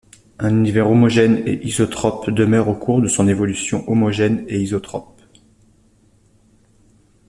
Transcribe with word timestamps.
Un 0.39 0.49
univers 0.55 0.89
homogène 0.89 1.43
et 1.45 1.63
isotrope 1.63 2.31
demeure 2.31 2.69
au 2.69 2.73
cours 2.73 3.03
de 3.03 3.07
son 3.07 3.27
évolution 3.27 3.87
homogène 3.87 4.43
et 4.47 4.59
isotrope. 4.59 5.21